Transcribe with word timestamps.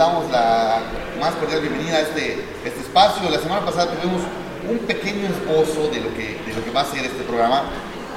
damos 0.00 0.30
la 0.30 0.80
más 1.20 1.34
cordial 1.34 1.60
bienvenida 1.60 1.98
a 1.98 2.00
este, 2.00 2.42
este 2.64 2.80
espacio. 2.80 3.28
La 3.28 3.38
semana 3.38 3.66
pasada 3.66 3.92
tuvimos 3.92 4.22
un 4.66 4.78
pequeño 4.78 5.28
esposo 5.28 5.90
de 5.92 6.00
lo 6.00 6.08
que, 6.14 6.40
de 6.40 6.54
lo 6.56 6.64
que 6.64 6.70
va 6.70 6.80
a 6.80 6.84
ser 6.86 7.04
este 7.04 7.22
programa. 7.24 7.64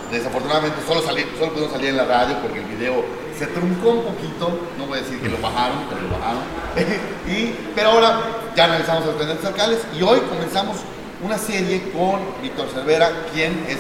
Desafortunadamente 0.10 0.78
solo, 0.88 1.02
salí, 1.02 1.26
solo 1.38 1.52
pudimos 1.52 1.74
salir 1.74 1.90
en 1.90 1.98
la 1.98 2.06
radio 2.06 2.38
porque 2.42 2.60
el 2.60 2.66
video 2.68 3.04
se 3.38 3.48
truncó 3.48 3.90
un 3.90 4.04
poquito, 4.04 4.62
no 4.78 4.86
voy 4.86 5.00
a 5.00 5.02
decir 5.02 5.20
que 5.20 5.28
lo 5.28 5.38
bajaron, 5.42 5.76
pero 5.90 6.02
lo 6.04 6.10
bajaron. 6.18 6.44
y, 7.28 7.54
pero 7.76 7.90
ahora 7.90 8.22
ya 8.56 8.64
analizamos 8.64 9.06
los 9.06 9.16
pendientes 9.16 9.46
alcaldes 9.46 9.80
y 9.94 10.04
hoy 10.04 10.22
comenzamos 10.22 10.78
una 11.22 11.38
serie 11.38 11.92
con 11.92 12.22
Víctor 12.42 12.70
Cervera, 12.74 13.12
quien 13.34 13.66
es 13.68 13.80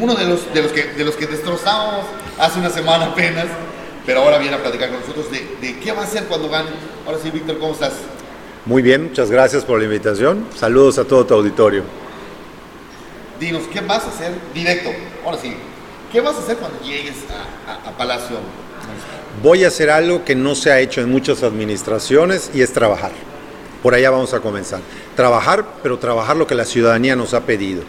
uno 0.00 0.14
de 0.14 0.26
los, 0.26 0.54
de 0.54 0.62
los, 0.62 0.70
que, 0.70 0.84
de 0.92 1.04
los 1.04 1.16
que 1.16 1.26
destrozamos 1.26 2.04
hace 2.38 2.60
una 2.60 2.70
semana 2.70 3.06
apenas, 3.06 3.46
pero 4.04 4.22
ahora 4.22 4.38
viene 4.38 4.54
a 4.54 4.62
platicar 4.62 4.90
con 4.90 5.00
nosotros 5.00 5.28
de, 5.32 5.56
de 5.60 5.80
qué 5.80 5.90
va 5.90 6.02
a 6.02 6.04
hacer 6.04 6.26
cuando 6.26 6.48
gane. 6.48 6.95
Ahora 7.06 7.18
sí, 7.22 7.30
Víctor, 7.30 7.58
¿cómo 7.58 7.72
estás? 7.72 7.92
Muy 8.64 8.82
bien, 8.82 9.04
muchas 9.04 9.30
gracias 9.30 9.64
por 9.64 9.78
la 9.78 9.84
invitación. 9.84 10.44
Saludos 10.56 10.98
a 10.98 11.04
todo 11.04 11.24
tu 11.24 11.34
auditorio. 11.34 11.84
Dinos, 13.38 13.62
¿qué 13.72 13.80
vas 13.80 14.04
a 14.04 14.08
hacer 14.08 14.32
directo? 14.52 14.90
Ahora 15.24 15.38
sí, 15.38 15.54
¿qué 16.10 16.20
vas 16.20 16.34
a 16.34 16.40
hacer 16.40 16.56
cuando 16.56 16.82
llegues 16.82 17.14
a, 17.30 17.70
a, 17.70 17.90
a 17.90 17.96
Palacio? 17.96 18.38
Voy 19.40 19.62
a 19.62 19.68
hacer 19.68 19.88
algo 19.88 20.24
que 20.24 20.34
no 20.34 20.56
se 20.56 20.72
ha 20.72 20.80
hecho 20.80 21.00
en 21.00 21.12
muchas 21.12 21.44
administraciones 21.44 22.50
y 22.52 22.62
es 22.62 22.72
trabajar. 22.72 23.12
Por 23.84 23.94
allá 23.94 24.10
vamos 24.10 24.34
a 24.34 24.40
comenzar. 24.40 24.80
Trabajar, 25.14 25.64
pero 25.84 26.00
trabajar 26.00 26.36
lo 26.36 26.48
que 26.48 26.56
la 26.56 26.64
ciudadanía 26.64 27.14
nos 27.14 27.34
ha 27.34 27.42
pedido. 27.42 27.84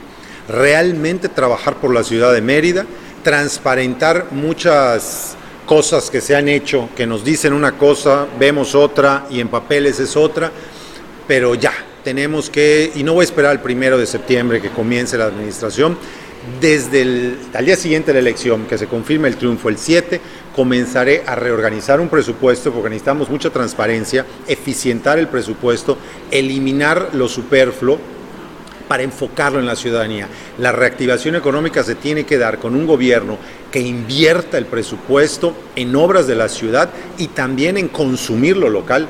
Realmente 0.48 1.28
trabajar 1.28 1.78
por 1.78 1.92
la 1.92 2.04
ciudad 2.04 2.34
de 2.34 2.42
Mérida, 2.42 2.86
transparentar 3.24 4.28
muchas 4.30 5.37
cosas 5.68 6.10
que 6.10 6.22
se 6.22 6.36
han 6.36 6.48
hecho, 6.48 6.90
que 6.96 7.06
nos 7.06 7.24
dicen 7.24 7.54
una 7.54 7.74
cosa, 7.74 8.26
vemos 8.40 8.74
otra 8.74 9.28
y 9.30 9.40
en 9.40 9.50
papeles 9.50 10.00
es 10.00 10.16
otra, 10.16 10.50
pero 11.28 11.54
ya, 11.54 11.74
tenemos 12.04 12.50
que, 12.50 12.92
y 12.96 13.04
no 13.04 13.14
voy 13.14 13.24
a 13.24 13.26
esperar 13.26 13.52
el 13.52 13.60
primero 13.60 13.98
de 13.98 14.08
septiembre 14.08 14.62
que 14.62 14.70
comience 14.70 15.18
la 15.18 15.26
administración, 15.26 15.98
desde 16.62 17.02
el 17.02 17.38
día 17.66 17.76
siguiente 17.76 18.14
de 18.14 18.14
la 18.14 18.30
elección, 18.30 18.66
que 18.66 18.78
se 18.78 18.88
confirme 18.88 19.28
el 19.28 19.36
triunfo 19.36 19.68
el 19.68 19.78
7, 19.78 20.22
comenzaré 20.56 21.24
a 21.28 21.36
reorganizar 21.36 22.00
un 22.00 22.08
presupuesto 22.08 22.72
porque 22.72 22.90
necesitamos 22.90 23.30
mucha 23.30 23.50
transparencia, 23.50 24.26
eficientar 24.48 25.20
el 25.20 25.28
presupuesto, 25.28 25.98
eliminar 26.32 27.10
lo 27.12 27.28
superfluo 27.28 28.00
para 28.88 29.04
enfocarlo 29.04 29.60
en 29.60 29.66
la 29.66 29.76
ciudadanía. 29.76 30.28
La 30.58 30.72
reactivación 30.72 31.36
económica 31.36 31.84
se 31.84 31.96
tiene 31.96 32.26
que 32.26 32.38
dar 32.38 32.60
con 32.60 32.76
un 32.76 32.88
gobierno 32.88 33.38
que 33.72 33.80
invierta 33.80 34.58
el 34.58 34.66
presupuesto 34.66 35.56
en 35.76 35.96
obras 35.96 36.28
de 36.28 36.36
la 36.36 36.50
ciudad 36.50 36.90
y 37.18 37.28
también 37.28 37.78
en 37.78 37.90
consumir 37.90 38.58
lo 38.58 38.70
local 38.70 39.08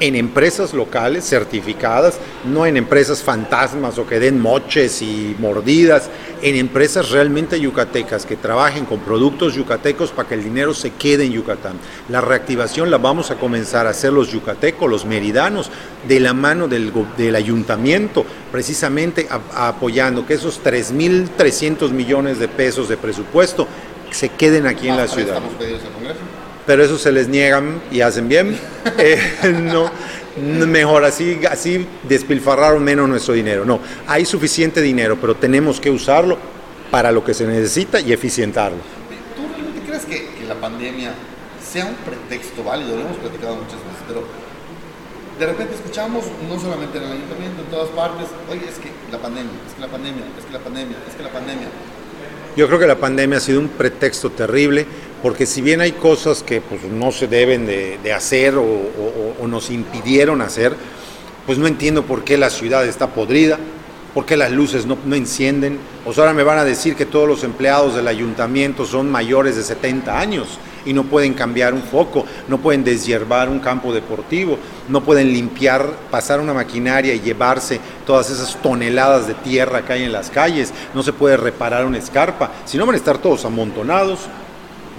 en 0.00 0.16
empresas 0.16 0.74
locales 0.74 1.24
certificadas, 1.24 2.18
no 2.44 2.66
en 2.66 2.76
empresas 2.76 3.22
fantasmas 3.22 3.98
o 3.98 4.06
que 4.06 4.18
den 4.18 4.40
moches 4.40 5.00
y 5.00 5.36
mordidas, 5.38 6.10
en 6.42 6.56
empresas 6.56 7.10
realmente 7.10 7.60
yucatecas 7.60 8.26
que 8.26 8.36
trabajen 8.36 8.84
con 8.84 9.00
productos 9.00 9.54
yucatecos 9.54 10.10
para 10.10 10.28
que 10.28 10.34
el 10.34 10.44
dinero 10.44 10.74
se 10.74 10.90
quede 10.90 11.24
en 11.24 11.32
Yucatán. 11.32 11.74
La 12.08 12.20
reactivación 12.20 12.90
la 12.90 12.98
vamos 12.98 13.30
a 13.30 13.36
comenzar 13.36 13.86
a 13.86 13.90
hacer 13.90 14.12
los 14.12 14.30
yucatecos, 14.30 14.90
los 14.90 15.04
meridanos, 15.04 15.70
de 16.06 16.18
la 16.18 16.34
mano 16.34 16.66
del, 16.66 16.92
del 17.16 17.36
ayuntamiento, 17.36 18.26
precisamente 18.50 19.28
a, 19.30 19.40
a 19.54 19.68
apoyando 19.68 20.26
que 20.26 20.34
esos 20.34 20.62
3.300 20.62 21.90
millones 21.90 22.38
de 22.38 22.48
pesos 22.48 22.88
de 22.88 22.96
presupuesto 22.96 23.68
se 24.10 24.28
queden 24.28 24.66
aquí 24.66 24.88
en 24.88 24.96
la 24.96 25.08
ciudad. 25.08 25.36
¿Estamos 25.36 25.54
pedidos 25.54 25.82
al 25.84 25.92
Congreso? 25.92 26.41
Pero 26.66 26.84
eso 26.84 26.98
se 26.98 27.12
les 27.12 27.28
niegan 27.28 27.80
y 27.90 28.00
hacen 28.00 28.28
bien. 28.28 28.58
Eh, 28.98 29.18
no, 29.62 29.90
mejor 30.36 31.04
así, 31.04 31.40
así 31.50 31.86
despilfarraron 32.08 32.82
menos 32.82 33.08
nuestro 33.08 33.34
dinero. 33.34 33.64
No, 33.64 33.80
hay 34.06 34.24
suficiente 34.24 34.80
dinero, 34.80 35.18
pero 35.20 35.34
tenemos 35.34 35.80
que 35.80 35.90
usarlo 35.90 36.38
para 36.90 37.10
lo 37.10 37.24
que 37.24 37.34
se 37.34 37.46
necesita 37.46 38.00
y 38.00 38.12
eficientarlo. 38.12 38.78
¿Tú 39.34 39.42
realmente 39.48 39.80
crees 39.86 40.04
que, 40.04 40.34
que 40.38 40.46
la 40.46 40.54
pandemia 40.54 41.12
sea 41.62 41.86
un 41.86 41.94
pretexto 41.94 42.62
válido? 42.62 42.96
Lo 42.96 43.02
hemos 43.02 43.16
platicado 43.18 43.56
muchas 43.56 43.80
veces, 43.80 44.02
pero 44.06 44.24
de 45.38 45.46
repente 45.46 45.74
escuchamos, 45.74 46.24
no 46.48 46.60
solamente 46.60 46.98
en 46.98 47.04
el 47.04 47.12
ayuntamiento, 47.12 47.62
en 47.62 47.68
todas 47.68 47.88
partes, 47.90 48.28
oye, 48.50 48.62
es 48.68 48.78
que 48.78 48.90
la 49.10 49.18
pandemia, 49.18 49.52
es 49.66 49.74
que 49.74 49.80
la 49.80 49.88
pandemia, 49.88 50.24
es 50.38 50.44
que 50.44 50.52
la 50.52 50.58
pandemia, 50.60 50.96
es 51.08 51.14
que 51.14 51.22
la 51.22 51.32
pandemia. 51.32 51.68
Yo 52.56 52.66
creo 52.66 52.78
que 52.78 52.86
la 52.86 52.98
pandemia 52.98 53.38
ha 53.38 53.40
sido 53.40 53.60
un 53.60 53.68
pretexto 53.68 54.30
terrible, 54.30 54.86
porque 55.22 55.46
si 55.46 55.62
bien 55.62 55.80
hay 55.80 55.92
cosas 55.92 56.42
que 56.42 56.60
pues, 56.60 56.82
no 56.84 57.10
se 57.10 57.26
deben 57.26 57.66
de, 57.66 58.12
hacer 58.12 58.56
o, 58.56 59.46
nos 59.46 59.70
impidieron 59.70 60.42
hacer, 60.42 60.74
pues 61.46 61.58
no 61.58 61.66
entiendo 61.66 62.02
por 62.04 62.24
qué 62.24 62.36
la 62.36 62.50
ciudad 62.50 62.86
está 62.86 63.08
podrida, 63.08 63.58
por 64.14 64.26
qué 64.26 64.36
las 64.36 64.52
luces 64.52 64.84
no, 64.84 64.98
no 65.04 65.16
encienden. 65.16 65.78
O 66.04 66.12
sea, 66.12 66.24
ahora 66.24 66.34
me 66.34 66.42
van 66.42 66.58
a 66.58 66.64
decir 66.64 66.94
que 66.94 67.06
todos 67.06 67.26
los 67.26 67.42
empleados 67.42 67.94
del 67.94 68.06
ayuntamiento 68.06 68.84
son 68.84 69.10
mayores 69.10 69.56
de 69.56 69.62
70 69.62 70.18
años 70.18 70.58
y 70.84 70.92
no 70.92 71.04
pueden 71.04 71.34
cambiar 71.34 71.74
un 71.74 71.82
foco, 71.82 72.24
no 72.48 72.58
pueden 72.58 72.84
deshiervar 72.84 73.48
un 73.48 73.60
campo 73.60 73.92
deportivo, 73.92 74.58
no 74.88 75.02
pueden 75.02 75.32
limpiar, 75.32 75.86
pasar 76.10 76.40
una 76.40 76.54
maquinaria 76.54 77.14
y 77.14 77.20
llevarse 77.20 77.80
todas 78.06 78.30
esas 78.30 78.56
toneladas 78.62 79.26
de 79.26 79.34
tierra 79.34 79.84
que 79.84 79.92
hay 79.92 80.02
en 80.04 80.12
las 80.12 80.30
calles, 80.30 80.72
no 80.94 81.02
se 81.02 81.12
puede 81.12 81.36
reparar 81.36 81.86
una 81.86 81.98
escarpa, 81.98 82.50
si 82.64 82.78
no 82.78 82.86
van 82.86 82.94
a 82.94 82.98
estar 82.98 83.18
todos 83.18 83.44
amontonados, 83.44 84.20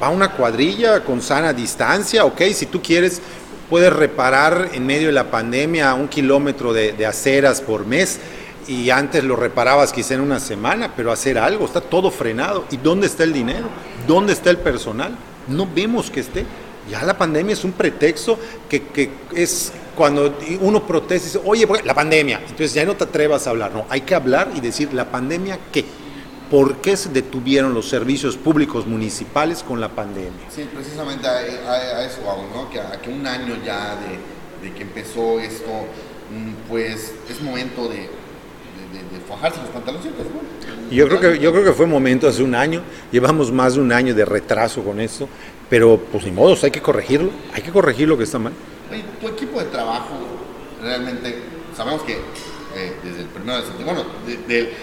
va 0.02 0.10
una 0.10 0.32
cuadrilla 0.32 1.04
con 1.04 1.22
sana 1.22 1.54
distancia, 1.54 2.26
ok, 2.26 2.42
si 2.54 2.66
tú 2.66 2.82
quieres 2.82 3.22
puedes 3.70 3.94
reparar 3.94 4.70
en 4.74 4.86
medio 4.86 5.08
de 5.08 5.14
la 5.14 5.32
pandemia 5.32 5.94
un 5.96 6.08
kilómetro 6.08 6.74
de, 6.74 6.92
de 6.92 7.06
aceras 7.06 7.62
por 7.62 7.88
mes, 7.88 8.20
y 8.68 8.90
antes 8.90 9.24
lo 9.24 9.36
reparabas 9.36 9.92
quizá 9.92 10.14
en 10.14 10.22
una 10.22 10.40
semana, 10.40 10.92
pero 10.96 11.12
hacer 11.12 11.38
algo, 11.38 11.66
está 11.66 11.82
todo 11.82 12.12
frenado. 12.12 12.66
¿Y 12.72 12.78
dónde 12.78 13.08
está 13.08 13.24
el 13.24 13.34
dinero? 13.34 13.68
¿Dónde 14.08 14.34
está 14.34 14.50
el 14.50 14.58
personal? 14.58 15.16
No 15.48 15.68
vemos 15.68 16.10
que 16.10 16.22
esté. 16.22 16.46
Ya 16.90 17.02
la 17.04 17.18
pandemia 17.18 17.54
es 17.54 17.64
un 17.64 17.72
pretexto 17.72 18.38
que, 18.70 18.84
que 18.88 19.10
es 19.36 19.72
cuando 19.96 20.38
uno 20.62 20.86
protesta 20.86 21.28
y 21.28 21.32
dice, 21.32 21.42
oye, 21.46 21.68
la 21.86 21.94
pandemia, 21.94 22.40
entonces 22.42 22.74
ya 22.74 22.86
no 22.86 22.96
te 22.96 23.06
atrevas 23.06 23.48
a 23.48 23.52
hablar, 23.52 23.72
no, 23.72 23.86
hay 23.90 24.02
que 24.02 24.16
hablar 24.16 24.52
y 24.56 24.60
decir, 24.60 24.94
¿la 24.94 25.10
pandemia 25.10 25.60
qué? 25.72 25.86
¿Por 26.50 26.78
qué 26.78 26.98
se 26.98 27.10
detuvieron 27.10 27.74
los 27.74 27.88
servicios 27.90 28.38
públicos 28.38 28.86
municipales 28.86 29.64
con 29.64 29.80
la 29.80 29.90
pandemia? 29.90 30.46
Sí, 30.54 30.68
precisamente 30.74 31.28
a, 31.28 31.38
a, 31.38 32.06
eso 32.06 32.20
vamos, 32.26 32.46
¿no? 32.54 32.70
Que, 32.70 32.80
a, 32.80 33.00
que 33.02 33.10
un 33.10 33.26
año 33.26 33.58
ya 33.66 33.96
de, 33.96 34.68
de 34.68 34.76
que 34.76 34.84
empezó 34.84 35.40
esto, 35.40 35.72
pues 36.70 37.14
es 37.30 37.42
momento 37.42 37.88
de, 37.88 38.10
de, 38.94 39.00
de, 39.00 39.26
fajarse 39.28 39.60
los 39.60 39.70
pantaloncitos, 39.70 40.26
¿no? 40.26 40.54
Yo 40.92 41.08
creo, 41.08 41.20
que, 41.20 41.40
yo 41.40 41.52
creo 41.52 41.64
que 41.64 41.74
fue 41.74 41.88
momento 41.88 42.28
hace 42.28 42.44
un 42.44 42.54
año, 42.54 42.82
llevamos 43.12 43.52
más 43.52 43.76
de 43.76 43.82
un 43.82 43.92
año 43.92 44.14
de 44.14 44.26
retraso 44.26 44.84
con 44.84 45.00
esto, 45.00 45.28
pero 45.70 45.98
pues 46.12 46.24
ni 46.26 46.32
modo, 46.32 46.56
hay 46.62 46.72
que 46.72 46.82
corregirlo, 46.82 47.32
hay 47.54 47.64
que 47.64 47.72
corregir 47.72 48.08
lo 48.08 48.18
que 48.18 48.26
está 48.26 48.38
mal. 48.38 48.54
Oye, 48.92 49.04
tu 49.20 49.28
equipo 49.28 49.60
de 49.60 49.66
trabajo, 49.66 50.14
realmente, 50.82 51.36
sabemos 51.76 52.04
que 52.04 52.14
eh, 52.14 52.94
desde 53.04 53.22
el 53.22 53.28
primero 53.28 53.58
de 53.58 53.66
septiembre, 53.66 53.96
bueno, 53.96 54.10
de, 54.28 54.54
de, 54.54 54.74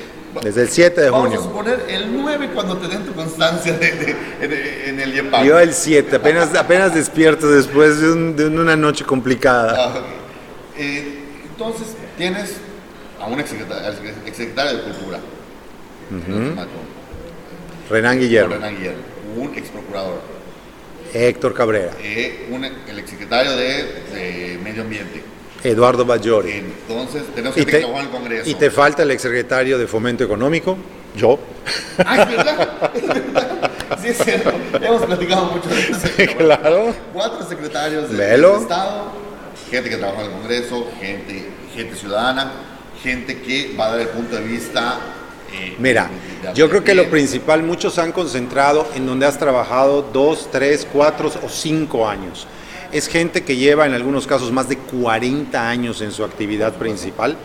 desde 0.43 0.63
el 0.63 0.69
7 0.69 1.01
de 1.01 1.11
vamos 1.11 1.29
junio. 1.29 1.41
Vamos 1.41 1.69
a 1.69 1.77
suponer 1.77 1.85
el 1.89 2.23
9 2.23 2.51
cuando 2.55 2.77
te 2.77 2.89
den 2.89 3.05
tu 3.05 3.13
constancia 3.13 3.73
de, 3.73 4.87
en 4.87 5.01
el 5.01 5.15
IEPAC. 5.15 5.45
Yo 5.45 5.59
el 5.59 5.73
7, 5.73 6.17
apenas, 6.17 6.55
apenas 6.55 6.95
despierto 6.95 7.51
después 7.51 8.01
de, 8.01 8.13
un, 8.13 8.37
de, 8.37 8.47
una 8.47 8.77
noche 8.77 9.05
complicada. 9.05 9.75
Ah, 9.77 9.89
okay. 9.91 10.87
eh, 10.87 11.25
entonces, 11.51 11.89
tienes 12.17 12.57
a 13.21 13.27
un 13.27 13.39
exsecretario, 13.39 13.91
exsecretario 14.27 14.79
de 14.79 14.83
Cultura, 14.83 15.19
uh 15.19 16.15
-huh. 16.15 16.67
Renan 17.91 18.19
Guillermo. 18.19 18.55
Renan 18.55 18.77
Guillermo, 18.77 19.03
un 19.37 19.55
exprocurador. 19.55 20.21
Héctor 21.13 21.55
Cabrera. 21.55 21.93
Eh, 22.01 22.47
un, 22.51 22.65
el 22.65 22.99
exsecretario 22.99 23.57
de, 23.57 23.85
de, 24.15 24.59
Medio 24.63 24.83
Ambiente. 24.83 25.23
Eduardo 25.65 26.05
Bayori. 26.05 26.53
Entonces, 26.53 27.25
tenemos 27.35 27.55
que 27.57 27.65
trabajar 27.65 28.01
en 28.01 28.07
el 28.07 28.11
Congreso. 28.11 28.49
Y 28.49 28.55
te 28.55 28.71
falta 28.71 29.03
el 29.03 29.11
exsecretario 29.11 29.77
de 29.77 29.87
Fomento 29.87 30.25
Económico, 30.25 30.79
yo. 31.17 31.39
Ah, 31.99 32.23
es 32.23 32.37
verdad, 32.37 32.91
es 32.95 33.07
verdad. 33.09 33.71
Sí, 34.01 34.09
es 34.09 34.19
cierto. 34.19 34.53
Hemos 34.81 35.03
platicado 35.05 35.47
mucho 35.47 35.69
de 35.69 35.81
eso. 35.81 36.09
Sí, 36.17 36.27
claro. 36.29 36.95
Cuatro 37.13 37.47
secretarios 37.47 38.11
de, 38.11 38.17
Velo. 38.17 38.53
del 38.53 38.63
Estado, 38.63 39.13
gente 39.71 39.91
que 39.91 39.97
trabaja 39.97 40.21
en 40.21 40.27
el 40.27 40.33
Congreso, 40.33 40.87
gente, 41.01 41.51
gente 41.75 41.97
ciudadana, 41.97 42.53
gente 43.03 43.41
que 43.41 43.75
va 43.79 43.87
a 43.87 43.91
dar 43.91 44.01
el 44.01 44.09
punto 44.09 44.37
de 44.37 44.43
vista 44.43 45.01
eh, 45.53 45.75
Mira, 45.79 46.09
yo 46.55 46.69
creo 46.69 46.85
que 46.85 46.95
lo 46.95 47.11
principal, 47.11 47.63
muchos 47.63 47.99
han 47.99 48.13
concentrado 48.13 48.87
en 48.95 49.07
donde 49.07 49.27
has 49.27 49.39
trabajado 49.39 50.03
dos, 50.13 50.49
tres, 50.51 50.87
cuatro 50.91 51.31
o 51.43 51.49
cinco 51.49 52.09
años. 52.09 52.47
Es 52.93 53.09
gente 53.09 53.43
que 53.43 53.57
lleva 53.57 53.87
en 53.87 53.95
algunos 53.95 54.27
casos 54.27 54.53
más 54.53 54.69
de 54.69 54.77
40 54.77 55.69
años 55.69 56.01
en 56.03 56.13
su 56.13 56.25
actividad 56.25 56.75
principal 56.75 57.37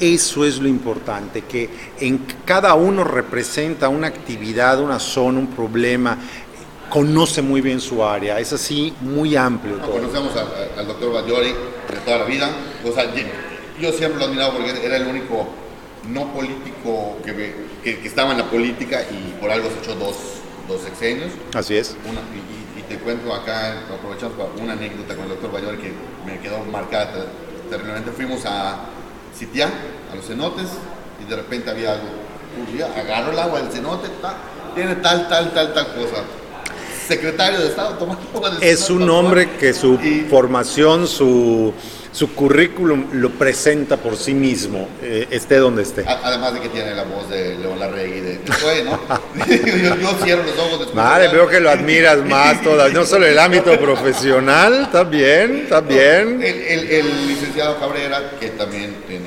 y 0.00 0.16
eso 0.16 0.44
es 0.44 0.58
lo 0.58 0.66
importante, 0.66 1.42
que 1.42 1.70
en 2.00 2.26
cada 2.44 2.74
uno 2.74 3.04
representa 3.04 3.88
una 3.88 4.08
actividad, 4.08 4.80
una 4.80 4.98
zona, 4.98 5.38
un 5.38 5.48
problema. 5.48 6.18
conoce 6.90 7.42
muy 7.42 7.60
bien 7.60 7.80
su 7.80 8.02
área, 8.02 8.40
es 8.40 8.52
así 8.52 8.92
muy 9.00 9.36
amplio. 9.36 9.76
No, 9.76 9.84
todo. 9.84 9.92
conocemos 9.92 10.34
al, 10.34 10.78
al 10.78 10.86
doctor 10.86 11.12
Bayori 11.12 11.50
de 11.50 11.96
toda 12.04 12.18
la 12.18 12.24
vida. 12.24 12.50
O 12.84 12.92
sea, 12.92 13.12
yo, 13.80 13.92
siempre 13.92 14.18
lo 14.18 14.26
he 14.26 14.28
admirado 14.28 14.52
porque 14.54 14.84
era 14.84 14.96
el 14.96 15.06
único 15.06 15.46
no 16.08 16.32
político 16.32 17.18
que, 17.24 17.32
me- 17.32 17.52
que, 17.82 17.98
que 18.00 18.08
estaba 18.08 18.32
en 18.32 18.38
la 18.38 18.50
política 18.50 19.02
y 19.10 19.32
por 19.40 19.50
algo 19.50 19.68
se 19.70 19.78
echó 19.80 19.94
dos, 19.94 20.16
dos 20.68 20.80
sexenios. 20.82 21.30
Así 21.54 21.76
es. 21.76 21.96
Una- 22.08 22.20
y, 22.20 22.80
y- 22.80 22.82
te 22.88 22.96
cuento 22.96 23.34
acá, 23.34 23.82
aprovechamos 23.94 24.34
para 24.38 24.48
una 24.64 24.72
anécdota 24.72 25.14
con 25.14 25.24
el 25.24 25.30
doctor 25.30 25.52
Bayori 25.52 25.76
que 25.76 25.92
me 26.24 26.38
quedó 26.40 26.64
marcada 26.72 27.12
ter- 27.12 27.26
terriblemente. 27.68 28.10
Fuimos 28.12 28.46
a 28.46 28.86
Sitiá, 29.38 29.68
a 30.10 30.16
los 30.16 30.24
cenotes, 30.26 30.68
y 31.22 31.28
de 31.28 31.36
repente 31.36 31.68
había 31.68 31.92
algo. 31.92 32.06
Uy, 32.72 32.80
agarro 32.80 33.32
el 33.32 33.38
agua 33.38 33.60
del 33.60 33.70
cenote, 33.70 34.08
ta, 34.22 34.36
tiene 34.74 34.94
tal, 34.96 35.28
tal, 35.28 35.52
tal, 35.52 35.74
tal 35.74 35.86
cosa. 35.94 36.22
Secretario 37.06 37.60
de 37.60 37.68
Estado, 37.68 37.98
del 38.50 38.62
Es 38.62 38.88
un 38.90 39.08
hombre 39.10 39.50
que 39.58 39.72
su 39.74 39.94
Y- 40.02 40.26
formación, 40.28 41.06
su, 41.06 41.72
su 42.12 42.34
currículum 42.34 43.06
lo 43.12 43.30
presenta 43.30 43.96
por 43.96 44.16
sí 44.16 44.34
mismo, 44.34 44.88
eh, 45.02 45.26
esté 45.30 45.56
donde 45.56 45.82
esté. 45.82 46.04
Además 46.06 46.54
de 46.54 46.60
que 46.60 46.68
tiene 46.70 46.94
la 46.94 47.04
voz 47.04 47.28
de 47.28 47.56
León 47.58 47.78
Larregui 47.78 48.20
de 48.20 48.40
Josué, 48.48 48.82
¿no? 48.84 48.98
yo, 49.46 49.96
yo 49.96 50.24
cierro 50.24 50.42
los 50.44 50.58
ojos 50.58 50.78
después. 50.80 50.94
Vale, 50.96 51.28
veo 51.28 51.46
que 51.48 51.60
lo 51.60 51.70
admiras 51.70 52.18
más 52.24 52.62
todavía, 52.62 52.98
no 52.98 53.04
solo 53.04 53.26
el 53.26 53.38
ámbito 53.38 53.78
profesional, 53.78 54.82
está 54.82 55.04
bien, 55.04 55.60
está 55.64 55.78
El, 55.78 55.84
bien. 55.84 56.42
el- 56.42 56.90
el 56.90 57.26
licenciado 57.28 57.78
Cabrera, 57.78 58.32
que 58.40 58.48
también 58.48 58.96
tiene 59.06 59.26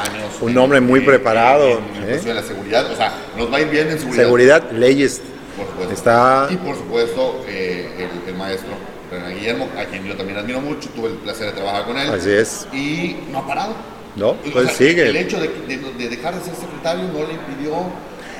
años. 0.00 0.34
Un 0.40 0.56
hombre 0.58 0.80
muy 0.80 1.00
en- 1.00 1.06
preparado, 1.06 1.68
En, 1.96 2.04
en 2.04 2.14
¿eh? 2.14 2.18
de 2.18 2.34
la 2.34 2.42
seguridad, 2.42 2.90
o 2.92 2.96
sea, 2.96 3.12
nos 3.36 3.52
va 3.52 3.56
a 3.56 3.60
ir 3.62 3.68
bien 3.68 3.88
en 3.90 3.98
seguridad. 3.98 4.22
Seguridad, 4.24 4.70
leyes, 4.72 5.20
Por 5.60 5.68
supuesto. 5.68 5.94
Está- 5.94 6.48
Y 6.50 6.56
por 6.56 6.76
supuesto, 6.76 7.44
eh, 7.48 8.08
el, 8.24 8.28
el 8.28 8.34
maestro 8.36 8.70
Renan 9.10 9.34
Guillermo, 9.34 9.68
a 9.78 9.84
quien 9.86 10.04
yo 10.04 10.16
también 10.16 10.38
admiro 10.38 10.60
mucho, 10.60 10.88
tuve 10.90 11.08
el 11.08 11.14
placer 11.14 11.46
de 11.46 11.52
trabajar 11.52 11.84
con 11.84 11.98
él. 11.98 12.10
Así 12.10 12.30
es. 12.30 12.66
Y 12.72 13.16
no 13.30 13.38
ha 13.40 13.46
parado. 13.46 13.74
¿no? 14.16 14.30
O 14.30 14.36
Pues 14.52 14.66
sea, 14.66 14.74
sigue. 14.76 15.06
El 15.08 15.16
hecho 15.16 15.38
de, 15.40 15.48
de- 15.48 15.92
de 15.96 16.08
dejar 16.08 16.34
de 16.34 16.44
ser 16.44 16.54
secretario 16.54 17.04
no 17.04 17.26
le 17.26 17.34
impidió. 17.34 17.74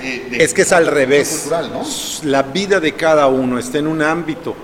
eh, 0.03 0.29
de- 0.31 0.43
Es 0.45 0.53
que 0.55 0.63
es 0.63 0.73
al 0.73 0.87
revés. 0.87 1.29
cultural, 1.43 1.71
¿no? 1.73 1.83
La 2.29 2.43
vida 2.43 2.81
de 2.81 2.93
cada 2.93 3.27
uno 3.29 3.59
está 3.59 3.79
en 3.79 3.87
un 3.87 4.01
ámbito 4.03 4.55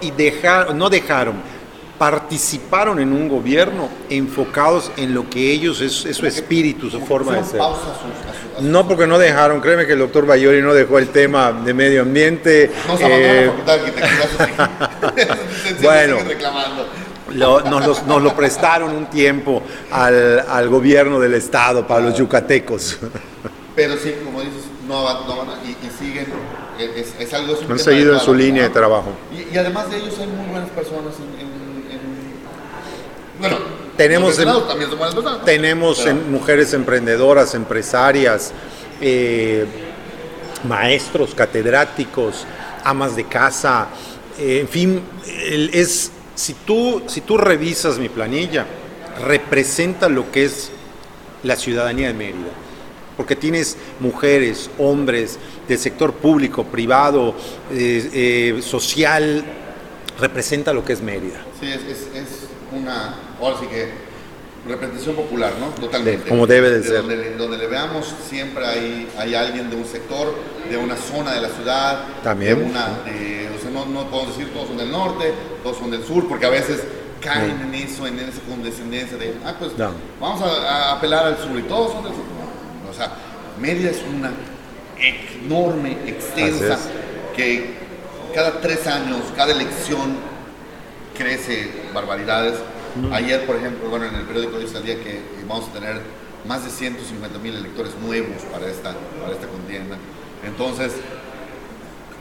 y 0.00 0.10
dejaron, 0.10 0.76
no 0.78 0.90
dejaron, 0.90 1.34
participaron 2.00 2.98
en 2.98 3.12
un 3.12 3.28
gobierno 3.28 3.90
enfocados 4.08 4.90
en 4.96 5.12
lo 5.12 5.28
que 5.28 5.52
ellos 5.52 5.82
es, 5.82 6.06
es 6.06 6.16
su 6.16 6.26
espíritu, 6.26 6.88
su 6.88 6.98
forma 7.02 7.34
de 7.34 7.44
ser. 7.44 7.60
No 8.62 8.88
porque 8.88 9.06
no 9.06 9.18
dejaron, 9.18 9.60
créeme 9.60 9.86
que 9.86 9.92
el 9.92 9.98
doctor 9.98 10.24
Bayori 10.24 10.62
no 10.62 10.72
dejó 10.72 10.98
el 10.98 11.08
tema 11.08 11.52
de 11.52 11.74
medio 11.74 12.00
ambiente. 12.00 12.70
Eh, 13.00 13.50
Bueno. 15.82 16.16
lo- 17.34 17.60
nos, 17.60 17.86
los- 17.86 18.02
nos 18.06 18.22
lo 18.22 18.34
prestaron 18.34 18.96
un 18.96 19.10
tiempo 19.10 19.62
al, 19.90 20.40
al 20.48 20.70
gobierno 20.70 21.20
del 21.20 21.34
estado 21.34 21.86
para 21.86 22.00
los 22.06 22.16
yucatecos. 22.16 22.96
Pero 23.76 23.94
sí, 23.98 24.14
como 24.24 24.40
dices, 24.40 24.64
no 24.88 25.06
abandonan 25.06 25.58
y, 25.66 25.72
y 25.86 25.90
siguen. 25.98 26.28
Es, 26.78 27.14
es 27.18 27.34
algo. 27.34 27.52
es 27.60 27.68
Han 27.70 27.78
seguido 27.78 28.14
en 28.14 28.20
su 28.20 28.34
línea 28.34 28.62
de 28.62 28.70
trabajo. 28.70 29.10
Y, 29.32 29.54
y 29.54 29.58
además 29.58 29.90
de 29.90 29.98
ellos 29.98 30.14
hay 30.18 30.28
muy 30.28 30.46
buenas 30.46 30.70
personas 30.70 31.12
en- 31.18 31.40
en- 31.46 31.49
bueno, 33.40 33.58
Tenemos 33.96 34.38
en- 34.38 34.44
también 34.66 34.88
son 34.90 34.98
personas. 34.98 35.38
¿no? 35.38 35.44
Tenemos 35.44 35.98
Pero- 35.98 36.10
en- 36.12 36.30
mujeres 36.32 36.72
emprendedoras, 36.72 37.54
empresarias, 37.54 38.52
eh, 39.00 39.66
maestros, 40.64 41.34
catedráticos, 41.34 42.44
amas 42.84 43.16
de 43.16 43.24
casa, 43.24 43.88
eh, 44.38 44.60
en 44.60 44.68
fin, 44.68 45.02
es, 45.72 46.12
si, 46.34 46.54
tú, 46.54 47.02
si 47.06 47.20
tú 47.22 47.36
revisas 47.36 47.98
mi 47.98 48.08
planilla, 48.08 48.66
representa 49.26 50.08
lo 50.08 50.30
que 50.30 50.44
es 50.44 50.70
la 51.42 51.56
ciudadanía 51.56 52.08
de 52.08 52.14
Mérida. 52.14 52.50
Porque 53.16 53.36
tienes 53.36 53.76
mujeres, 54.00 54.70
hombres 54.78 55.38
del 55.68 55.78
sector 55.78 56.14
público, 56.14 56.64
privado, 56.64 57.34
eh, 57.70 58.54
eh, 58.56 58.62
social, 58.62 59.44
representa 60.18 60.72
lo 60.72 60.84
que 60.84 60.94
es 60.94 61.02
Mérida. 61.02 61.40
Sí, 61.60 61.66
es, 61.68 61.82
es, 61.82 61.98
es 62.14 62.28
una. 62.72 63.14
Ahora 63.40 63.56
sí 63.60 63.66
que. 63.66 64.10
Representación 64.68 65.16
popular, 65.16 65.54
¿no? 65.58 65.68
Totalmente. 65.68 66.28
Como 66.28 66.46
debe 66.46 66.68
de 66.70 66.82
ser. 66.82 66.98
Donde, 66.98 67.34
donde 67.36 67.56
le 67.56 67.66
veamos, 67.66 68.14
siempre 68.28 68.66
hay, 68.66 69.08
hay 69.18 69.34
alguien 69.34 69.70
de 69.70 69.76
un 69.76 69.86
sector, 69.86 70.34
de 70.68 70.76
una 70.76 70.96
zona 70.96 71.32
de 71.32 71.40
la 71.40 71.48
ciudad. 71.48 72.04
También. 72.22 72.58
de 72.58 72.64
una, 72.66 72.88
de- 73.06 73.48
o 73.56 73.60
sea, 73.62 73.70
no, 73.70 73.86
no 73.86 74.10
podemos 74.10 74.36
decir 74.36 74.52
todos 74.52 74.68
son 74.68 74.76
del 74.76 74.90
norte, 74.90 75.32
todos 75.62 75.78
son 75.78 75.90
del 75.90 76.04
sur, 76.04 76.28
porque 76.28 76.44
a 76.44 76.50
veces 76.50 76.82
caen 77.22 77.58
en 77.62 77.74
eso, 77.74 78.06
en 78.06 78.18
esa 78.18 78.40
condescendencia 78.46 79.16
de, 79.16 79.34
ah, 79.46 79.54
pues 79.58 79.76
No. 79.78 79.92
vamos 80.20 80.42
a, 80.42 80.46
a 80.90 80.92
apelar 80.92 81.24
al 81.24 81.38
sur 81.38 81.58
y 81.58 81.62
todos 81.62 81.92
son 81.92 82.04
del 82.04 82.12
sur. 82.12 82.22
No, 82.84 82.90
o 82.90 82.94
sea, 82.94 83.12
Mérida 83.58 83.90
es 83.90 84.02
una 84.14 84.30
enorme, 85.44 85.96
extensa, 86.06 86.78
que 87.34 87.76
cada 88.34 88.60
tres 88.60 88.86
años, 88.86 89.20
cada 89.36 89.52
elección 89.52 90.16
crece 91.20 91.68
barbaridades. 91.94 92.54
Ayer, 93.12 93.46
por 93.46 93.56
ejemplo, 93.56 93.88
bueno, 93.88 94.06
en 94.06 94.14
el 94.14 94.22
periódico 94.22 94.56
al 94.56 94.82
día 94.82 94.96
que 94.96 95.20
vamos 95.46 95.68
a 95.68 95.72
tener 95.72 96.00
más 96.48 96.64
de 96.64 96.70
150 96.70 97.38
mil 97.38 97.54
electores 97.54 97.92
nuevos 98.02 98.42
para 98.50 98.66
esta, 98.66 98.94
para 99.20 99.32
esta 99.32 99.46
contienda. 99.46 99.96
Entonces, 100.44 100.92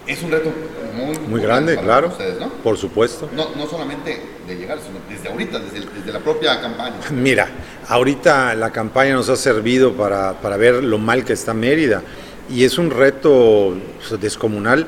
es 0.06 0.22
un 0.22 0.32
reto 0.32 0.52
muy, 0.96 1.18
Muy 1.20 1.42
grande, 1.42 1.76
para 1.76 1.88
claro. 1.88 2.08
ustedes, 2.10 2.40
¿no? 2.40 2.50
Por 2.50 2.78
supuesto. 2.78 3.30
No, 3.34 3.56
no 3.56 3.68
solamente 3.68 4.22
de 4.48 4.56
llegar, 4.56 4.80
sino 4.80 5.00
desde 5.08 5.30
ahorita, 5.30 5.60
desde, 5.60 5.88
desde 5.88 6.12
la 6.12 6.20
propia 6.20 6.60
campaña. 6.60 6.96
Mira, 7.12 7.48
ahorita 7.88 8.54
la 8.56 8.72
campaña 8.72 9.14
nos 9.14 9.30
ha 9.30 9.36
servido 9.36 9.94
para, 9.94 10.34
para 10.42 10.58
ver 10.58 10.84
lo 10.84 10.98
mal 10.98 11.24
que 11.24 11.34
está 11.34 11.54
Mérida 11.54 12.04
y 12.50 12.64
es 12.64 12.78
un 12.78 12.90
reto 12.90 13.76
descomunal 14.20 14.88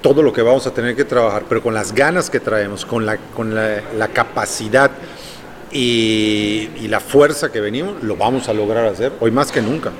todo 0.00 0.22
lo 0.22 0.32
que 0.32 0.42
vamos 0.42 0.66
a 0.66 0.72
tener 0.72 0.96
que 0.96 1.04
trabajar, 1.04 1.44
pero 1.48 1.62
con 1.62 1.74
las 1.74 1.92
ganas 1.94 2.30
que 2.30 2.40
traemos, 2.40 2.84
con 2.86 3.04
la, 3.04 3.16
con 3.16 3.54
la, 3.54 3.82
la 3.96 4.08
capacidad 4.08 4.90
y, 5.70 6.70
y 6.80 6.88
la 6.88 7.00
fuerza 7.00 7.52
que 7.52 7.60
venimos, 7.60 8.02
lo 8.02 8.16
vamos 8.16 8.48
a 8.48 8.54
lograr 8.54 8.86
hacer, 8.86 9.12
hoy 9.20 9.30
más 9.30 9.52
que 9.52 9.60
nunca. 9.60 9.92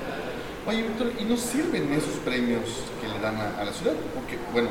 Oye, 0.67 0.83
Víctor, 0.83 1.13
¿y 1.19 1.25
no 1.25 1.37
sirven 1.37 1.93
esos 1.93 2.15
premios 2.25 2.63
que 3.01 3.09
le 3.09 3.19
dan 3.21 3.37
a, 3.37 3.61
a 3.61 3.65
la 3.65 3.73
ciudad? 3.73 3.93
Porque, 4.15 4.39
bueno, 4.53 4.69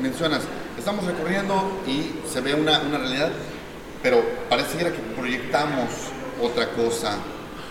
mencionas, 0.00 0.42
estamos 0.78 1.04
recorriendo 1.04 1.82
y 1.86 2.12
se 2.30 2.40
ve 2.40 2.54
una, 2.54 2.80
una 2.80 2.98
realidad, 2.98 3.30
pero 4.02 4.22
pareciera 4.48 4.90
que 4.90 4.98
proyectamos 5.16 5.90
otra 6.40 6.68
cosa 6.70 7.18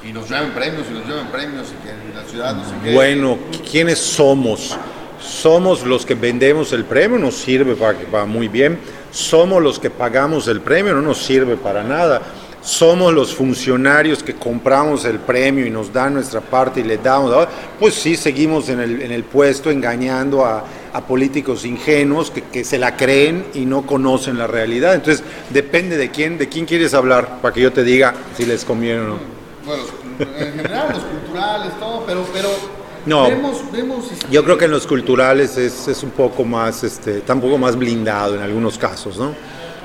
y 0.03 0.11
nos 0.11 0.29
llevan 0.29 0.51
premios 0.53 0.85
y 0.89 0.93
nos 0.93 1.07
llevan 1.07 1.31
premios 1.31 1.67
y 1.69 1.87
que 1.87 2.15
la 2.15 2.23
ciudad 2.25 2.55
no 2.55 2.63
sé 2.63 2.75
qué. 2.83 2.93
Bueno, 2.93 3.37
¿quiénes 3.69 3.99
somos? 3.99 4.77
Somos 5.25 5.83
los 5.85 6.05
que 6.05 6.15
vendemos 6.15 6.71
el 6.73 6.85
premio, 6.85 7.17
nos 7.17 7.35
sirve 7.35 7.75
para, 7.75 7.97
que- 7.97 8.05
para 8.05 8.25
muy 8.25 8.47
bien. 8.47 8.79
Somos 9.11 9.61
los 9.61 9.79
que 9.79 9.89
pagamos 9.89 10.47
el 10.47 10.61
premio, 10.61 10.93
no 10.93 11.01
nos 11.01 11.17
sirve 11.23 11.55
para 11.57 11.83
nada. 11.83 12.21
Somos 12.61 13.13
los 13.13 13.33
funcionarios 13.35 14.23
que 14.23 14.33
compramos 14.35 15.05
el 15.05 15.19
premio 15.19 15.65
y 15.67 15.69
nos 15.69 15.93
dan 15.93 16.15
nuestra 16.15 16.41
parte 16.41 16.79
y 16.79 16.83
le 16.83 16.97
damos. 16.97 17.31
ah, 17.35 17.47
Pues 17.79 17.93
sí, 17.93 18.15
seguimos 18.17 18.69
en 18.69 18.79
el, 18.79 19.01
en 19.03 19.11
el 19.11 19.23
puesto 19.23 19.69
engañando 19.69 20.43
a, 20.43 20.63
a 20.91 21.01
políticos 21.05 21.63
ingenuos 21.63 22.31
que, 22.31 22.41
que 22.41 22.63
se 22.63 22.79
la 22.79 22.97
creen 22.97 23.45
y 23.53 23.65
no 23.65 23.85
conocen 23.85 24.37
la 24.39 24.47
realidad. 24.47 24.95
Entonces, 24.95 25.23
depende 25.51 25.95
de 25.95 26.09
quién, 26.09 26.37
de 26.39 26.49
quién 26.49 26.65
quieres 26.65 26.93
hablar 26.95 27.39
para 27.41 27.53
que 27.53 27.61
yo 27.61 27.71
te 27.71 27.83
diga 27.83 28.15
si 28.35 28.45
les 28.45 28.65
conviene 28.65 29.01
o 29.01 29.07
no. 29.09 29.17
Bueno, 29.63 29.83
en 30.39 30.53
general, 30.55 30.87
los 30.91 31.03
culturales, 31.03 31.79
todo, 31.79 32.03
pero, 32.07 32.25
pero 32.33 32.49
No. 33.05 33.23
vemos, 33.27 33.57
vemos 33.71 34.11
este, 34.11 34.27
Yo 34.31 34.43
creo 34.43 34.57
que 34.57 34.65
en 34.65 34.71
los 34.71 34.87
culturales 34.87 35.57
es, 35.57 35.87
es 35.87 36.01
un 36.03 36.11
poco 36.11 36.43
más, 36.43 36.83
este, 36.83 37.19
está 37.19 37.33
un 37.33 37.41
poco 37.41 37.57
más 37.57 37.75
blindado 37.75 38.35
en 38.35 38.41
algunos 38.41 38.77
casos, 38.77 39.17
¿no? 39.17 39.33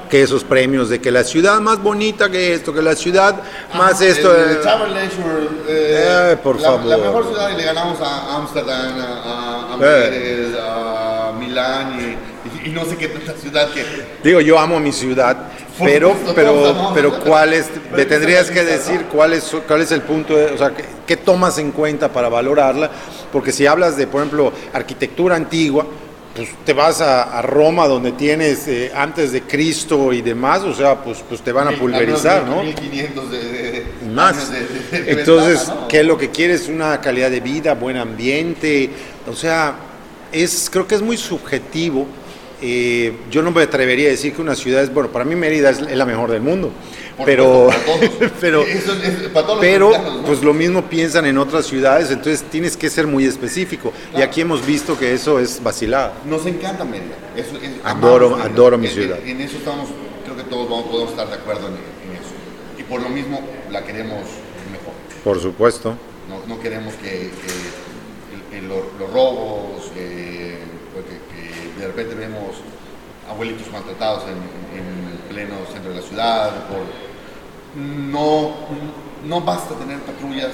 Que 0.09 0.23
esos 0.23 0.43
premios 0.43 0.89
de 0.89 1.01
que 1.01 1.11
la 1.13 1.23
ciudad 1.23 1.61
más 1.61 1.81
bonita 1.81 2.29
que 2.31 2.55
esto, 2.55 2.73
que 2.75 2.83
la 2.83 2.97
ciudad 2.97 3.43
más 3.77 4.01
esto. 4.01 4.35
el- 4.35 4.43
el 4.43 4.57
eh, 4.57 4.61
Travel 4.61 4.93
Leisure, 4.95 5.45
eh, 5.69 6.31
Eh, 6.33 6.37
por 6.43 6.57
la, 6.61 6.69
favor. 6.69 6.85
La 6.87 6.97
mejor 6.97 7.27
ciudad 7.29 7.51
y 7.51 7.57
le 7.57 7.63
ganamos 7.65 8.01
a 8.01 8.37
Ámsterdam, 8.37 8.99
a, 8.99 9.05
a, 9.05 9.61
a 9.61 9.71
Eh. 9.71 9.75
Amberes, 9.75 10.49
a 10.61 11.33
Milán 11.39 12.01
y, 12.01 12.30
y 12.65 12.69
no 12.71 12.85
sé 12.85 12.97
qué 12.97 13.09
tanta 13.09 13.33
ciudad 13.35 13.71
que... 13.73 13.85
digo, 14.23 14.41
yo 14.41 14.59
amo 14.59 14.79
mi 14.81 14.93
ciudad, 14.93 15.37
pero, 15.79 16.15
pero, 16.35 16.91
pero 16.95 17.21
cuál 17.21 17.53
es, 17.55 17.67
me 17.95 18.05
tendrías 18.05 18.51
que 18.51 18.65
decir 18.65 19.05
cuál 19.13 19.33
es, 19.33 19.55
cuál 19.67 19.81
es 19.83 19.93
el 19.93 20.03
punto, 20.03 20.37
de- 20.37 20.47
o 20.53 20.59
sea, 20.59 20.71
¿qué, 20.75 20.85
qué 21.07 21.17
tomas 21.17 21.59
en 21.59 21.73
cuenta 21.73 22.13
para 22.13 22.29
valorarla, 22.29 22.91
porque 23.33 23.53
si 23.53 23.67
hablas 23.67 23.97
de, 23.97 24.07
por 24.07 24.21
ejemplo, 24.21 24.53
arquitectura 24.73 25.37
antigua, 25.37 25.87
pues 26.35 26.49
te 26.65 26.73
vas 26.75 27.01
a, 27.01 27.39
a 27.39 27.43
Roma 27.43 27.89
donde 27.89 28.13
tienes 28.13 28.69
eh, 28.69 28.93
antes 28.95 29.33
de 29.33 29.43
Cristo 29.43 30.13
y 30.13 30.23
demás, 30.23 30.61
o 30.63 30.73
sea, 30.73 31.03
pues, 31.03 31.25
pues 31.29 31.41
te 31.43 31.51
van 31.51 31.67
a 31.69 31.73
pulverizar, 31.73 32.45
¿no? 32.45 32.63
menos 32.63 32.81
1500 32.81 33.31
de, 33.33 33.39
de, 33.39 33.87
más. 34.15 34.51
de- 34.53 34.61
de- 35.03 35.11
Entonces, 35.13 35.59
ventaja, 35.61 35.81
¿no? 35.81 35.89
¿qué 35.89 36.01
es 36.01 36.07
lo 36.07 36.17
que 36.19 36.31
quieres? 36.31 36.69
Una 36.69 37.01
calidad 37.01 37.31
de 37.31 37.41
vida, 37.41 37.75
buen 37.75 37.97
ambiente. 37.97 38.91
O 39.29 39.35
sea, 39.35 39.75
es, 40.31 40.71
creo 40.71 40.87
que 40.87 40.95
es 40.95 41.03
muy 41.03 41.17
subjetivo 41.17 42.07
eh, 42.63 43.13
yo 43.31 43.43
no 43.43 43.51
me 43.51 43.63
atrevería 43.63 44.09
a 44.09 44.11
decir 44.11 44.33
que 44.35 44.41
una 44.43 44.55
ciudad 44.55 44.83
es, 44.83 44.93
bueno, 44.93 45.11
para 45.11 45.25
mí 45.25 45.35
Mérida 45.35 45.71
es, 45.71 45.81
la 45.81 46.05
mejor 46.05 46.31
del 46.31 46.43
mundo. 46.43 46.71
Por 47.17 47.27
pero, 47.27 47.71
supuesto, 47.71 47.93
para 47.93 48.09
todos. 48.19 48.33
pero, 48.41 48.63
Eso 48.63 48.93
es- 48.95 49.05
es 49.09 49.29
para 49.29 49.47
todos 49.47 49.59
los 49.59 49.67
pero 49.67 49.93
pues 50.27 50.43
lo 50.43 50.55
mismo 50.55 50.83
piensan 50.89 51.27
en 51.27 51.37
otras 51.39 51.67
ciudades, 51.67 52.11
entonces 52.11 52.43
tienes 52.51 52.77
que 52.77 52.89
ser 52.89 53.07
muy 53.07 53.25
específico. 53.27 53.93
Y 54.09 54.11
Claro. 54.13 54.27
aquí 54.27 54.41
hemos 54.41 54.65
visto 54.65 54.99
que 54.99 55.13
eso 55.13 55.39
es 55.39 55.63
vacilada. 55.63 56.15
Nos 56.25 56.47
encanta 56.47 56.85
Mérida. 56.85 57.15
Eso 57.37 57.57
es- 57.63 57.85
Adoro- 57.85 58.31
Mérida. 58.31 58.47
adoro 58.47 58.79
mi 58.79 58.89
ciudad. 58.89 59.19
En, 59.25 59.29
en 59.37 59.41
eso 59.43 59.59
estamos, 59.59 59.89
creo 60.25 60.37
que 60.37 60.45
todos 60.45 60.69
vamos, 60.71 60.87
podemos 60.87 61.11
estar 61.11 61.29
de 61.29 61.35
acuerdo 61.35 61.67
en, 61.69 61.75
en 61.75 62.17
eso. 62.17 62.33
Y 62.79 62.83
por 62.85 63.03
lo 63.03 63.09
mismo 63.11 63.41
la 63.71 63.85
queremos 63.85 64.21
mejor. 64.73 64.95
Por 65.23 65.41
supuesto. 65.43 65.95
No, 66.29 66.55
no 66.55 66.61
queremos 66.63 66.95
que, 66.95 67.09
que 67.11 68.57
el- 68.57 68.63
el- 68.65 68.69
los, 68.69 69.11
robos, 69.13 69.91
eh, 69.97 70.40
de 71.81 71.87
repente 71.89 72.15
vemos 72.15 72.57
abuelitos 73.29 73.71
maltratados 73.73 74.25
en, 74.25 74.79
en 74.79 75.13
el 75.13 75.19
pleno 75.29 75.55
centro 75.73 75.91
de 75.93 76.01
la 76.01 76.07
ciudad. 76.07 76.51
por- 76.69 77.11
no, 77.81 78.53
no 79.27 79.41
basta 79.43 79.75
tener 79.77 79.99
patrullas. 80.01 80.53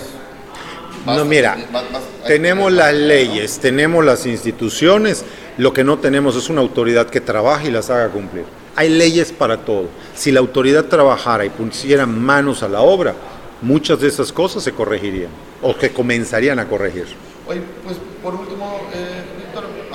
basta 1.04 1.22
No, 1.22 1.28
mira, 1.28 1.56
basta- 1.72 1.98
tenemos 2.26 2.72
las 2.72 2.86
patrullas. 2.88 3.08
leyes, 3.08 3.58
tenemos 3.58 4.04
las 4.04 4.26
instituciones, 4.26 5.24
lo 5.58 5.72
que 5.72 5.84
no 5.84 5.98
tenemos 5.98 6.36
es 6.36 6.48
una 6.50 6.60
autoridad 6.60 7.06
que 7.08 7.20
trabaje 7.20 7.68
y 7.68 7.70
las 7.70 7.88
haga 7.90 8.08
cumplir. 8.08 8.44
Hay 8.76 8.90
leyes 8.90 9.32
para 9.32 9.56
todo. 9.58 9.88
Si 10.14 10.30
la 10.30 10.40
autoridad 10.40 10.84
trabajara 10.84 11.46
y 11.46 11.48
pusiera 11.48 12.04
manos 12.04 12.62
a 12.62 12.68
la 12.68 12.82
obra, 12.82 13.14
muchas 13.62 13.98
de 14.00 14.08
esas 14.08 14.30
cosas 14.32 14.62
se 14.62 14.72
corregirían 14.72 15.30
o 15.62 15.74
que 15.74 15.90
comenzarían 15.90 16.58
a 16.58 16.68
corregir. 16.68 17.06
Oye, 17.48 17.62
pues 17.82 17.96
por 18.22 18.34
último, 18.34 18.80
eh, 18.92 19.22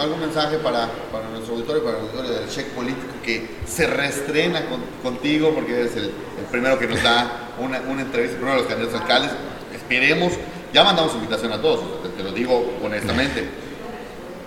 algún 0.01 0.19
mensaje 0.19 0.57
para, 0.57 0.89
para 1.11 1.29
nuestro 1.29 1.53
auditorio, 1.55 1.83
para 1.83 1.97
el 1.97 2.03
auditorio 2.03 2.31
del 2.31 2.49
Check 2.49 2.67
Político 2.69 3.13
que 3.23 3.47
se 3.67 3.87
reestrena 3.87 4.65
con- 4.65 4.81
contigo 5.03 5.51
porque 5.53 5.73
eres 5.79 5.95
el, 5.95 6.11
primero 6.51 6.77
que 6.79 6.87
nos 6.87 7.01
da 7.03 7.49
una, 7.59 7.79
una 7.81 8.01
entrevista, 8.01 8.35
primero 8.37 8.55
de 8.57 8.61
los 8.63 8.69
candidatos 8.69 9.01
alcaldes. 9.01 9.31
Esperemos, 9.73 10.33
ya 10.73 10.83
mandamos 10.83 11.13
invitación 11.15 11.51
a 11.53 11.61
todos, 11.61 12.03
te, 12.03 12.09
te 12.09 12.23
lo 12.23 12.31
digo 12.31 12.73
honestamente, 12.83 13.45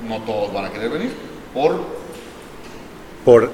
no 0.08 0.20
todos 0.22 0.52
van 0.52 0.66
a 0.66 0.70
querer 0.70 0.90
venir 0.90 1.12
por 1.54 1.80
Por, 3.24 3.50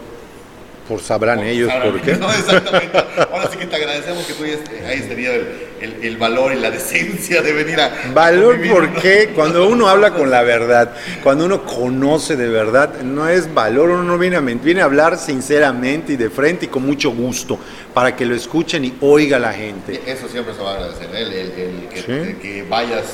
por 0.90 1.00
sabrán 1.00 1.38
ellos 1.44 1.70
Ahora, 1.70 1.84
por 1.92 2.00
qué. 2.00 2.14
No, 2.16 2.28
exactamente. 2.32 2.98
Ahora 3.30 3.48
sí 3.48 3.58
que 3.58 3.66
te 3.66 3.76
agradecemos 3.76 4.26
que 4.26 4.32
tú 4.32 4.42
hayas, 4.42 4.58
hayas 4.88 5.08
tenido 5.08 5.32
el, 5.34 5.46
el- 5.80 6.04
el 6.04 6.16
valor 6.16 6.52
y 6.52 6.56
la 6.56 6.68
decencia 6.72 7.40
de 7.42 7.52
venir 7.52 7.80
a. 7.80 7.92
Valor 8.12 8.54
convivir, 8.54 8.72
¿no? 8.72 8.80
porque 8.80 9.30
cuando 9.36 9.68
uno 9.68 9.88
habla 9.88 10.10
con 10.12 10.30
la 10.30 10.42
verdad, 10.42 10.92
cuando 11.22 11.44
uno 11.44 11.62
conoce 11.64 12.34
de 12.36 12.48
verdad, 12.48 13.02
no 13.02 13.28
es 13.28 13.54
valor, 13.54 13.90
uno 13.90 14.02
no 14.02 14.18
viene 14.18 14.34
a 14.36 14.40
mentir, 14.40 14.64
viene 14.64 14.80
a 14.80 14.86
hablar 14.86 15.16
sinceramente 15.16 16.14
y 16.14 16.16
de 16.16 16.28
frente 16.28 16.64
y 16.64 16.68
con 16.68 16.84
mucho 16.84 17.12
gusto 17.12 17.56
para 17.94 18.16
que 18.16 18.26
lo 18.26 18.34
escuchen 18.34 18.84
y 18.84 18.94
oiga 19.00 19.38
la 19.38 19.52
gente. 19.52 20.02
Eso 20.04 20.28
siempre 20.28 20.54
se 20.54 20.60
va 20.60 20.72
a 20.72 20.74
agradecer, 20.74 21.08
¿eh? 21.14 21.22
el, 21.22 21.32
el- 21.32 21.88
que, 21.88 22.00
Sí. 22.00 22.34
que 22.42 22.62
vayas 22.68 23.04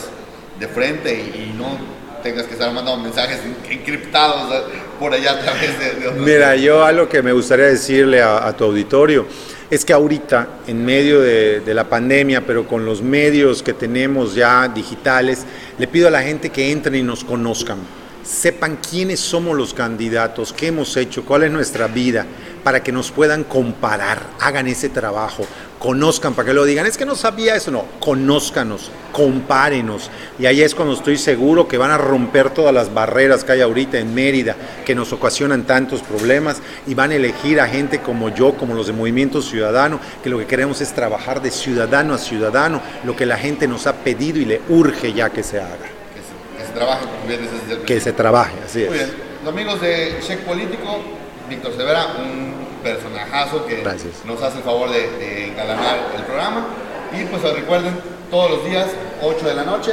de 0.59 0.67
frente 0.69 1.13
y, 1.13 1.51
y 1.53 1.55
no 1.59 1.77
tengas 2.23 2.47
que 2.47 2.55
estar 2.55 2.73
mandando 2.73 3.03
mensajes 3.03 3.39
encriptados. 3.71 4.65
Por 4.99 5.13
allá 5.13 5.33
a 5.33 5.41
través 5.41 5.79
de, 5.79 6.01
de 6.01 6.09
otros. 6.09 6.25
Mira, 6.25 6.57
yo 6.57 6.85
algo 6.85 7.09
que 7.09 7.23
me 7.23 7.33
gustaría 7.33 7.67
decirle 7.67 8.21
a, 8.23 8.47
a 8.47 8.57
tu 8.57 8.65
auditorio 8.65 9.27
es 9.69 9.85
que 9.85 9.93
ahorita, 9.93 10.49
en 10.67 10.85
medio 10.85 11.21
de, 11.21 11.61
de 11.61 11.75
la 11.75 11.85
pandemia, 11.89 12.47
pero 12.47 12.67
con 12.67 12.85
los 12.85 13.03
medios 13.03 13.63
que 13.63 13.73
tenemos 13.73 14.35
ya 14.35 14.69
digitales, 14.69 15.45
le 15.79 15.89
pido 15.89 16.09
a 16.09 16.11
la 16.11 16.23
gente 16.23 16.51
que 16.51 16.71
entren 16.71 16.95
y 16.95 17.03
nos 17.03 17.25
conozcan, 17.25 17.79
sepan 18.23 18.79
quiénes 18.89 19.21
somos 19.21 19.57
los 19.57 19.75
candidatos, 19.75 20.53
qué 20.53 20.69
hemos 20.69 20.97
hecho, 20.97 21.25
cuál 21.25 21.45
es 21.45 21.51
nuestra 21.51 21.89
vida, 21.89 22.27
para 22.63 22.83
que 22.83 22.93
nos 22.93 23.11
puedan 23.11 23.45
comparar, 23.45 24.21
hagan 24.41 24.67
ese 24.69 24.89
trabajo, 24.89 25.45
conozcan, 25.87 26.35
para 26.35 26.47
que 26.49 26.53
lo 26.53 26.65
digan, 26.65 26.85
es 26.85 26.99
que 26.99 27.07
no 27.07 27.15
sabía 27.15 27.55
eso, 27.55 27.71
no, 27.71 27.85
conózcanos, 28.01 28.91
compárenos, 29.13 30.11
y 30.37 30.47
ahí 30.47 30.61
es 30.61 30.75
cuando 30.75 30.95
estoy 30.95 31.17
seguro 31.17 31.69
que 31.69 31.79
van 31.79 31.93
a 31.93 31.97
romper 31.97 32.51
todas 32.51 32.75
las 32.75 32.93
barreras 32.93 33.45
que 33.45 33.53
hay 33.53 33.61
ahorita 33.61 33.97
en 33.97 34.13
Mérida, 34.13 34.57
que 34.85 34.97
nos 34.97 35.13
ocasionan 35.13 35.63
tantos 35.63 36.03
problemas, 36.03 36.61
y 36.89 36.95
van 36.95 37.13
a 37.13 37.15
elegir 37.15 37.61
a 37.61 37.69
gente 37.69 38.01
como 38.01 38.31
yo, 38.31 38.55
como 38.55 38.75
los 38.75 38.89
de 38.89 38.95
Movimiento 38.95 39.41
Ciudadano, 39.41 40.01
que 40.25 40.29
lo 40.29 40.39
que 40.39 40.47
queremos 40.47 40.81
es 40.81 40.93
trabajar 40.93 41.41
de 41.41 41.53
ciudadano 41.53 42.15
a 42.15 42.19
ciudadano, 42.19 42.83
lo 43.05 43.15
que 43.15 43.25
la 43.25 43.39
gente 43.39 43.69
nos 43.69 43.87
ha 43.87 43.93
pedido 43.93 44.41
y 44.41 44.45
le 44.45 44.63
urge 44.69 45.13
ya 45.13 45.31
que 45.31 45.45
se 45.45 45.61
haga, 45.61 45.77
Que 45.77 46.21
se, 46.21 46.59
que 46.59 46.67
se 46.67 46.73
trabaje, 46.73 47.05
como 47.07 47.29
bien 47.29 47.43
dices, 47.43 47.61
desde 47.61 47.75
el 47.75 47.87
que 47.87 48.01
se 48.01 48.13
trabaje, 48.13 48.57
así 48.67 48.83
es. 48.83 48.89
Muy 48.89 48.99
bien. 48.99 49.11
Los 49.45 49.53
amigos 49.53 49.81
de 49.81 50.19
Check 50.27 50.41
Político, 50.41 51.01
Víctor 51.49 51.77
Severa, 51.77 52.17
un 52.19 52.46
personajazo 52.95 53.67
que 53.67 53.77
Gracias. 53.83 54.25
nos 54.25 54.41
hace 54.43 54.59
el 54.59 54.65
favor 54.65 54.91
de, 54.91 55.11
de 55.19 55.49
engalanar 55.49 55.99
el 56.17 56.23
programa. 56.23 56.67
Y 57.13 57.25
pues 57.25 57.43
recuerden, 57.43 57.99
todos 58.31 58.51
los 58.51 58.65
días, 58.65 58.87
8 59.23 59.47
de 59.47 59.55
la 59.55 59.65
noche, 59.65 59.93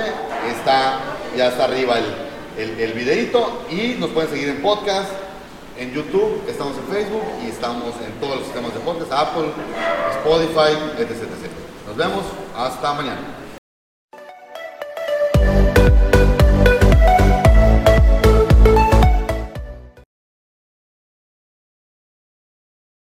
está, 0.55 0.99
ya 1.35 1.47
está 1.47 1.65
arriba 1.65 1.95
el, 1.97 2.63
el, 2.63 2.79
el 2.79 2.93
videíto 2.93 3.63
y 3.69 3.95
nos 3.99 4.09
pueden 4.11 4.29
seguir 4.29 4.49
en 4.49 4.61
podcast, 4.61 5.09
en 5.77 5.91
YouTube, 5.91 6.43
estamos 6.47 6.77
en 6.77 6.93
Facebook 6.93 7.23
y 7.43 7.49
estamos 7.49 7.93
en 8.05 8.13
todos 8.19 8.35
los 8.37 8.43
sistemas 8.45 8.73
de 8.73 8.79
podcast, 8.81 9.11
Apple, 9.11 9.49
Spotify, 10.19 10.77
etc. 10.99 11.09
etc. 11.11 11.51
Nos 11.87 11.97
vemos, 11.97 12.23
hasta 12.55 12.93
mañana. 12.93 13.21